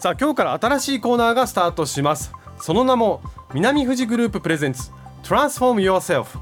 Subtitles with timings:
[0.00, 2.32] さあ今日から新しいコーナーがスタートします。
[2.58, 3.20] その名も
[3.52, 4.92] 南富士グループプレゼンツ
[5.22, 6.38] Transform Yourself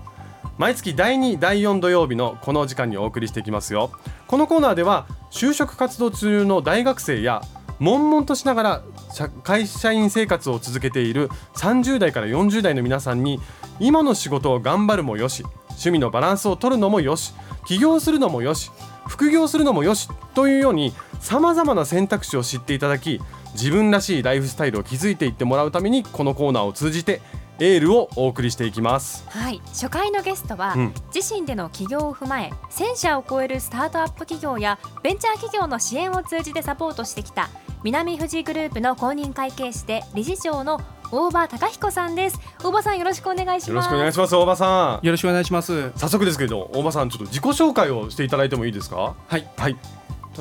[0.59, 3.91] 毎月第2第4土曜日のこの時間にお送りしていきますよ。
[4.29, 7.43] このコーナーでは就職活動中の大学生や
[7.81, 8.83] 悶々としながら
[9.13, 13.41] 社会社員生活を続けている30代から40代の皆さんに
[13.81, 17.35] 今の仕事を頑張るもよし趣味のバランスを取るのもよし
[17.67, 18.71] 起業するのもよし
[19.09, 23.21] 副業するのもよしというようにさまざまな選択肢を知っていただき
[23.55, 27.21] 自分らしいライフスタイルを築いていってもらうためにこのコーナーを通じて
[27.61, 29.25] エールをお送りしていきます。
[29.29, 29.61] はい。
[29.67, 30.95] 初回のゲストは、うん。
[31.13, 37.49] 自身での起業を踏まえ1000社を超えるスタートアップ企業やベンチャー企業の支援を通じてサポートしてきた
[37.83, 40.81] 南富士グループの公認会計士で理事長の
[41.11, 42.39] 大場隆彦さんです。
[42.63, 43.69] 大場さんよろしくお願いします。
[43.71, 45.07] よろしくお願いします大場さん。
[45.07, 45.91] よろしくお願いします。
[45.97, 49.17] 早速ですけど大場さんちょっと自己紹介をしていただいてもいいですか？
[49.27, 49.77] はい、はい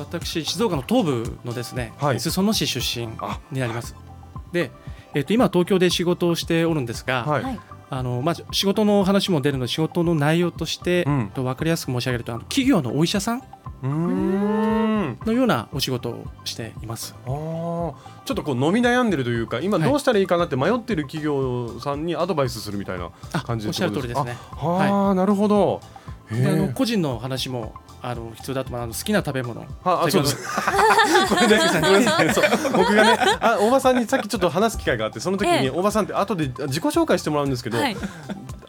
[0.02, 2.20] 私静岡の東部のですね、はい。
[2.20, 3.40] 裾野市出身あ。
[3.50, 3.94] になります。
[4.52, 4.70] で、
[5.14, 7.60] えっ、と今東京で仕事をしておるんですが、はい、はい。
[7.90, 11.30] あのまあ仕事の話も出るので仕事の内容として、うん。
[11.34, 15.18] と分かりやすく申し上げるとあの企業のお医者さんうーん。
[15.24, 17.14] のようなお仕事をしています。
[17.26, 17.94] あー。
[18.24, 19.88] ちょっとこう飲み悩んでるというか今はい。
[19.88, 24.36] どうしたらいいかなって迷ってる企業さんにアドバイスするみたいなあ、感じおっしゃる通りですね。
[24.52, 25.80] あはあ、なるほど。
[26.30, 29.64] あのえ個人の話もあの必要だと思うあの好きな食べ物。
[29.84, 30.36] ああそうです。
[31.28, 32.26] これねごめんなさい。
[32.26, 32.44] ねそう。
[32.76, 35.70] 僕がねあ大場さんにさっきちょっと話す機会があってその時にええ。
[35.70, 37.96] 大場さんって後で自己紹介してもらうんですけど、はい。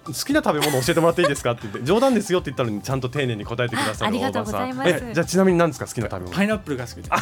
[0.09, 4.89] 好きな食べ物教えてもらっていいですかって言って冗談ですよって言ったのにちゃんと丁寧に答えてくださるありがとうございます。
[4.89, 5.09] 大場さん。
[5.09, 6.31] えじゃあちなみに何ですか好きな食べ物？
[6.31, 7.09] パイナップルが好きです。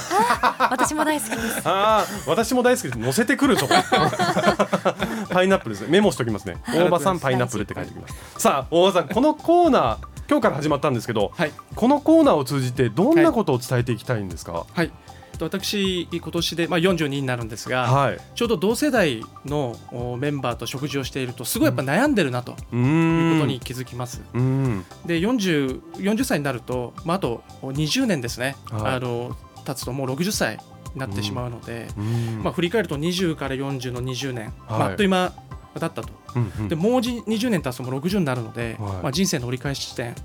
[0.71, 1.61] 私も大好きです。
[1.67, 2.97] ああ私も大好きです。
[2.97, 3.83] 乗せてくるとか。
[5.29, 5.87] パイナップルですね。
[5.89, 6.57] メモしておきますね。
[6.67, 8.15] 大場さんパイナップルって書いておきます。
[8.41, 9.97] さあ大場さんこのコーナー
[10.29, 11.51] 今日から始まったんですけどはい。
[11.75, 14.65] このコーナーを通じてどんなことを伝えていきたいんですか？
[14.71, 14.91] はい。
[15.37, 18.17] と私今年でまあ42になるんですが、はい。
[18.33, 24.21] ちょうど同世代のおメンバーと食事をしているとすごいやっぱ悩んでるなとういうことに気づきます。
[24.33, 24.83] うん。
[25.05, 28.95] で 40, 40歳になると、まあ、あと20年ですね、はい。
[28.95, 30.57] あの経つともう60歳
[30.93, 32.41] になってしまうので、うん。
[32.43, 34.53] まあ、振り返ると20から40の20年、はい。
[34.79, 35.33] まああっという間
[35.79, 36.09] だったと。
[36.35, 36.67] うんうん。
[36.67, 38.91] でもうじ20年経つともう60になるので、はい。
[39.03, 40.09] まあ、人生の折り返し地点。
[40.09, 40.15] うん。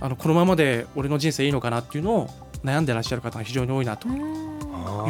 [0.00, 2.30] あのこのままで俺の人生いいのかなっていうのを
[2.64, 4.16] 悩んでらっしゃる方が非常に多いなという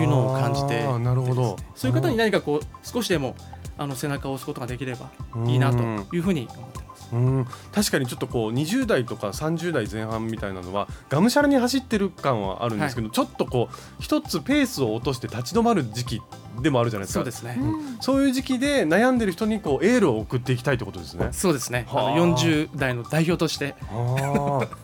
[0.08, 1.56] のを感じてなるほど。
[1.74, 3.34] そういう方に何かこう少しでも
[3.76, 5.10] あの背中を押すことができれば
[5.46, 5.78] いいなと
[6.14, 6.83] いうふうに思ってます。
[7.12, 7.46] うん。
[7.72, 16.22] 確かにちょっとこう20代とか30代前半みたいなのはがむしゃらに走ってる感はあるんですけど、ちょっとこう一つペースを落として立ち止まる時期
[16.60, 17.20] でもあるじゃないですか。
[17.20, 21.28] そうですね、うんそういう時期で悩んでる人にこうエールを送っていきたいってことですね。
[21.32, 21.86] そうですね。
[21.90, 22.16] あはあ。
[22.18, 23.74] の40代の代表として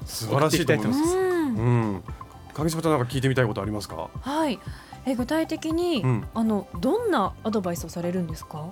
[0.07, 0.99] 素晴らしいと思います。
[1.01, 1.57] うん。
[1.57, 1.63] う
[1.97, 2.03] ん。
[2.55, 4.09] 影島さんなんか聞いてみたいことありますか？
[4.21, 4.59] はい。
[5.07, 6.27] え具体的に、うん。
[6.35, 8.71] あのどんなアドバイスをされるんですか？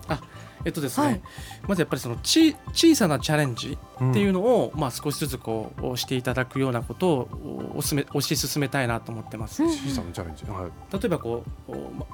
[0.68, 1.20] えっとですね、はい
[1.66, 3.76] まずやっぱりそのち小さなチャレンジ
[4.10, 4.38] っていうの。
[4.38, 9.62] のを、まあ、少しずつこうしていただくようなことをおすすめ推し進めたいなと思ってます。
[9.62, 10.44] うん小さなチャレンジ。
[10.44, 10.92] はい。
[10.92, 12.06] 例えばこうおま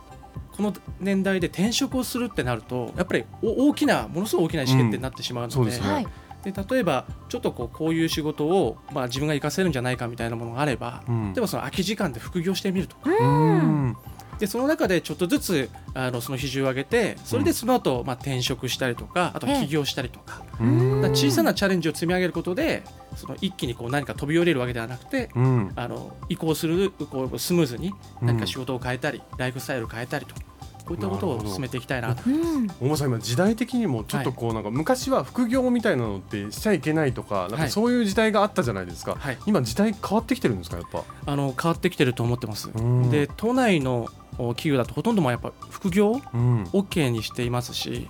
[0.57, 6.07] この年代で転職をするってなるとやっぱりお大きなものすごい大きな意思決定になってしまうので,、そうですねはい
[6.45, 13.97] で例えばちょっとこうこういう仕事を、まあ、自分が活かせるんじゃないかみたいなものがあれば、うん例えばその空き時間で副業してみるとかうん。
[14.39, 22.83] でその中でちょっとずつあのその比重を上げてそれでその後、まあ転職したりとかあと起業したりとか,、うん小さなチャレンジを積み上げることで
[23.17, 25.73] その一気にこう何か飛び降りるわけではなくてうん。
[25.77, 30.35] あの移行するこうスムーズにうん何か仕事を変えたり、ライフスタイルを変えたりと
[30.85, 32.23] こういったことを進めていきたいなと。
[32.27, 39.17] うん大間さん今時代的にもちょっとこうなんか昔は副業みたいなのってしちゃいけないとかなんかはいそういう時代があったじゃないですか。
[39.19, 41.05] はい、今時代変わってきてるんですかやっぱ？
[41.25, 42.71] あの変わってきてると思ってます。
[42.75, 46.21] うんで都内のお企業だとほとんどもやっぱ副業？
[46.33, 46.65] うん。
[46.65, 48.09] OK にしていますし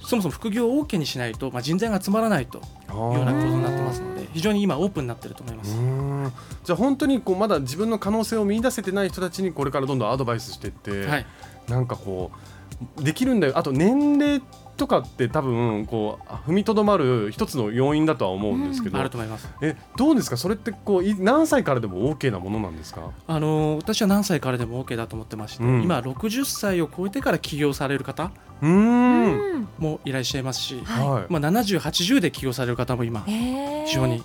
[0.00, 2.62] そもそも副業を OK にしないと、まあ、人材が集まらないとい
[2.92, 5.76] うような構造になってますので非常に今オープンになってると思います。
[5.76, 6.32] うん
[6.64, 11.26] じゃあ本当にこうまだ自分の可能性を見出せてない人たちにこれからどんどんアドバイスしていって、はい、
[11.68, 12.55] なんかこう
[13.00, 13.52] できるんだよ。
[13.56, 14.42] あと年齢
[14.76, 19.48] とかって多分こう踏みとどまる一つの要因だとは思うんですけど、あると思います。
[19.62, 20.36] えどうですか？
[20.36, 23.10] それってこうい何歳からでも OK なものなんですか？
[23.26, 25.82] あの私は何歳からでも OK だと思ってまして、うん。
[25.82, 28.30] 今60歳を超えてから起業される方
[28.60, 29.52] うーん。
[29.54, 31.08] うんもいらっしゃいますし、はい。
[31.08, 34.22] はい、まあ、70、80で起業される方も今非常に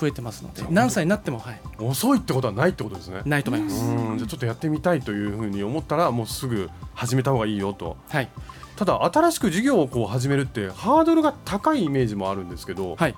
[0.00, 3.20] 増えてますので、何歳になっても、はい、遅いってことはないってことですね。
[3.26, 3.84] ないと思います。
[3.84, 4.18] うん。
[4.18, 7.96] じゃあちょっとやってみたいというふうに思ったらもうすぐ始めた方がいいよと。
[8.08, 8.28] はい、
[8.76, 13.14] ただ新しく事業をこう始めるってハードルが高いイメージもあるんですけど、はい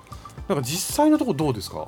[0.47, 1.87] なんか実際のところどうですか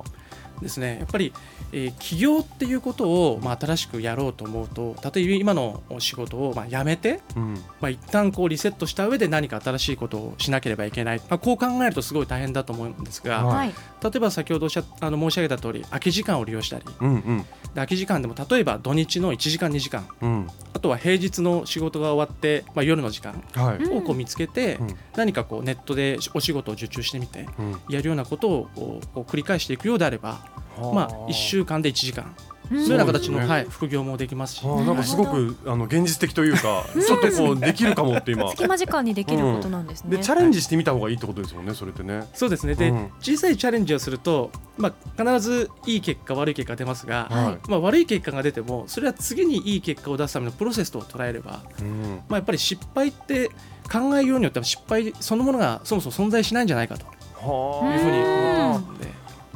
[0.60, 0.98] ですね。
[1.00, 1.32] やっぱり、
[1.72, 7.54] えー起業っていうことを、まあ、新しくやろうと思うと例えば今の仕事を、まあ、辞めて、うん。
[7.80, 13.56] まあ、一旦こうリセットした上で何か新しいことをしなければいけない、まあ、こう考えるとすごい大変だと思うんですが、はい。
[13.56, 16.84] はい例えば先ほどおっしゃあの申し上げた通り空き時間を利用したり。
[17.00, 17.38] うんうん。
[17.38, 20.06] で空き時間でも例えば土日の1時間2時間。
[20.20, 23.42] うんあとは平日の仕事が終わって、まあ、夜の時間
[23.90, 24.96] をこう見つけて、うん。
[25.16, 27.80] 何かこうネットでお仕事を受注してみてうん。
[27.88, 30.44] やるようなことを繰り返していくようであれば、
[30.78, 38.48] まあ、1週間で1時間うんそういうような形の、はい、副業もできますし、なんかすごくあの現実的というか ちょっとこうできるかもって今。
[38.50, 40.16] 隙間時間にできることなんですね。
[40.16, 42.26] でチャレンジしてみた方がいいってことですもんねそれってね。
[42.34, 42.74] そうですね。
[42.74, 43.10] で、うん。
[43.20, 47.70] 小さいチャレンジをすると、まあ、必ずいい結果悪い結果が出ますが、はい。
[47.70, 52.20] まあ、悪い結果が出てもそれは次にいい結果を出すためのプロセスと捉えれば、うん。
[52.28, 53.50] まあ、やっぱり失敗って
[53.90, 57.06] 考えようによっては失敗そのものがそもそも存在しないんじゃないかと。
[57.38, 58.35] はいうふうに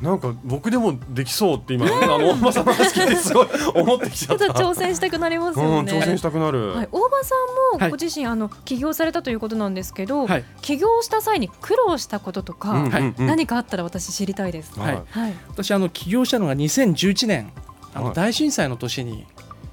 [0.00, 4.44] なんか僕でもできそうって今あの大場さんの話聞いてすごい思ってきちゃった。
[4.46, 5.92] ちょっと挑戦したくなりますうんよね。
[5.92, 7.38] 挑戦したくなる、はい、大場さん
[7.78, 10.44] はいもご自身、あの起業されたということなんですけど、はい。
[10.62, 13.26] 起業した際に苦労したこととか、うんうんうん。
[13.26, 14.78] 何かあったら私知りたいです。
[14.78, 14.94] はい。
[14.94, 15.04] はい。
[15.10, 15.34] はい。
[15.48, 17.52] 私あの起業したのが2011年
[17.94, 18.08] あはい。
[18.08, 19.26] の大震災の年に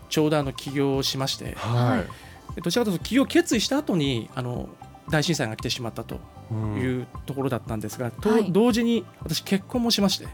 [0.10, 2.04] ちょうどあの起業をしまして、は
[2.58, 2.62] い。
[2.62, 4.68] どちらかというと起業を決意した後にあの
[5.10, 6.20] 大震災が来てしまったと
[6.52, 6.76] うん。
[6.78, 8.52] いうところだったんですが、とはい。
[8.52, 10.28] 同時に私結婚もしまして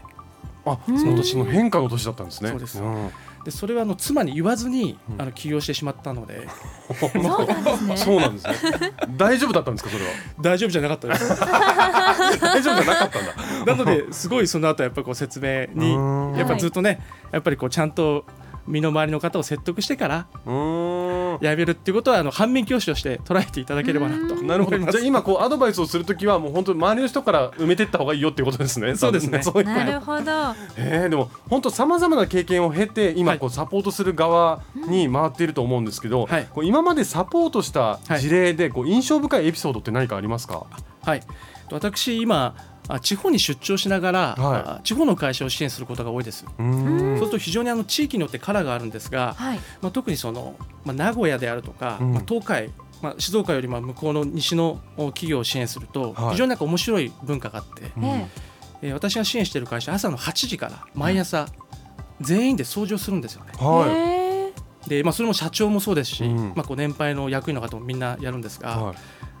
[0.66, 0.98] あうん。
[0.98, 2.50] その年の変化の年だったんですね。
[2.50, 2.80] そうです。
[2.80, 3.10] ん。
[3.44, 5.20] でそれはあの妻に言わずにうん。
[5.22, 6.48] あの起業してしまったので。
[6.94, 7.96] そうなんですね。
[7.96, 8.52] そうなんですね。
[9.16, 10.10] 大丈夫だったんですかそれは？
[10.40, 11.28] 大丈夫じゃなかったです。
[12.40, 13.74] 大丈夫じゃなかったんだ。
[13.74, 16.36] なのですごいその後やっぱりこう説明にうん。
[16.36, 17.00] やっぱずっとね
[17.32, 18.24] やっぱりこうちゃんと
[18.66, 21.03] 身の回りの方を説得してからうん
[21.40, 24.42] やめるっていうことはあの反面教師として捉えていただければなと。
[24.42, 24.78] なるほど。
[24.78, 28.96] じゃあ今こうアドバイスをするときはもう本当に周りの人から埋めていった方がいいよっていうことですね。
[28.96, 29.42] そうですね。
[29.42, 30.30] そういうなるほど。
[30.76, 36.48] えー、でも本当さまざまな経験を経て今こうサポートする側に回っていると思うんですけど、はい。
[36.52, 40.66] こう今までサポートした事例でこう印象深いエピソードって何かありますか、
[41.02, 41.22] はい、
[41.70, 44.62] 私今あ地方に出張しながら、はい。
[44.66, 46.44] あ地方の会社を支援することが多いです。
[46.44, 49.58] うそうすると非常にあの地域によってカラーがあるんですが、はい。
[49.80, 52.12] まあ、特にその、まあ、名古屋であるとか、うん。
[52.12, 52.70] まあ、東海、
[53.02, 56.30] まあ、静岡よりも向こうの西のお企業を支援すると、はい。
[56.32, 58.04] 非常になんか面白い文化があって、うん。
[58.04, 58.54] ええー
[58.92, 61.46] 私が支援している会社朝の8時から毎朝
[62.20, 63.52] 全員で掃除をするんですよね。
[63.58, 64.52] えはい、へ
[64.88, 66.52] で、まあ、それも社長もそうですし、うん。
[66.54, 68.96] まあ、こう年配の役員の方もみんなやるんですが、はい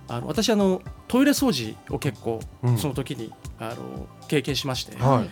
[0.08, 2.78] あの私あのトイレ掃除を結構うん。
[2.78, 5.18] その時に、あの経験しまして、はい。
[5.18, 5.30] はい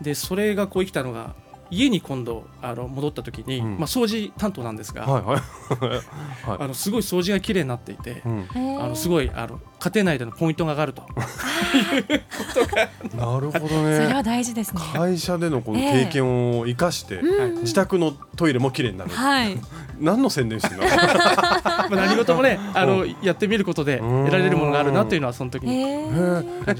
[0.00, 1.36] でそれがこう生きたのが
[1.70, 3.78] 家に今度あの戻った時に、うん。
[3.78, 5.40] まあ、掃除担当なんですが、はいはい。
[6.48, 6.58] はい。
[6.60, 8.48] あのすごい掃除が綺麗になっていて、うん。
[8.80, 11.02] あのすごいあの家庭内でのポイントが上がると。
[13.14, 14.80] なるほどそれねは大事ですね。
[14.94, 19.58] 会社でのこの経験を生かして、うん自宅のトイレも綺麗になる、はい。
[20.00, 20.88] 何の宣伝してるの？
[20.88, 20.90] ま
[21.64, 26.10] あ何事もねあのうやってみることでうん得られるものがあるなというのはその時へに。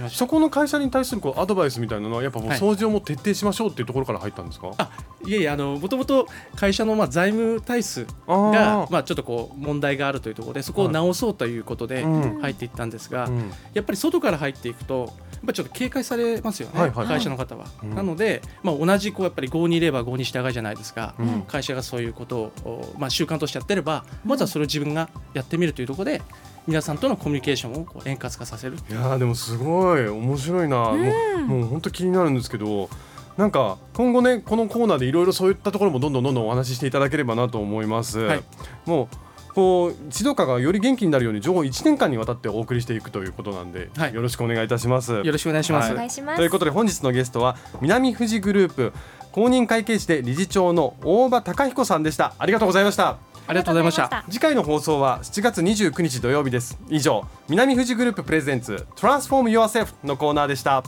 [0.09, 2.59] そこの会社に対するこうアドバイスみたいなのはやっぱもうはい。
[2.59, 4.91] 掃除をもう徹底しましょうっていうところから入ったんですか、あ
[5.27, 6.27] いえいえあのもともと
[6.57, 12.41] 会社のまあ財務体質がまあちょっとこう問題があるというところでそこを直そうということでうん。
[12.41, 13.53] 入っていったんですが、うん。
[13.73, 17.67] やっぱり外から入っていくとやっぱりちょっと警戒されますよね、はいはい会社の方は。
[17.83, 17.95] うん。
[17.95, 21.43] なので、まあ、同じこうやっぱり郷にいれば郷に従いじゃないですか、うん。
[21.43, 26.23] 会社がそういうことを、おまあ、習慣としてやってればまずはそれを自分がやってみるというところで
[26.67, 28.77] 皆さんとのコミュニケーションをこう円滑化させる。
[28.89, 32.89] いやーでもすごい面白いな、もうもう本当気になるんですけど
[33.37, 38.43] なんか今後ねこのコーナーでいろいろそういったところもどんどんどんどんお話ししていただければなと思います、はい。
[38.87, 39.17] もう
[39.55, 44.15] こう静岡がより元気になるように情報1年間にわたってお送りしていくということなんで、はい。
[44.15, 45.13] よろしくお願いいたします。
[45.13, 45.93] よろしくお願いします。
[45.95, 46.37] はい。
[46.37, 48.93] ということで本日のゲストは南富士グループ
[49.33, 52.35] 公認会計士で理事長の大場隆彦さんでした。
[52.39, 53.19] ありがとうございました。
[53.47, 54.25] ありがとうございました。
[54.31, 56.79] 次回の放送は7月29日土曜日です。
[56.89, 60.83] 以上南富士グループプレゼンツ Transform Yourself のコーナーでした